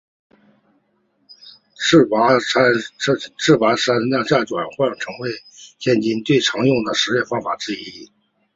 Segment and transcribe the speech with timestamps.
[1.75, 5.29] 自发参量下转换已成为
[5.77, 8.09] 现今最常用的实验方法之一。